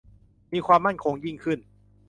[0.53, 1.59] มีความมั่นคงยิ่งขึ้น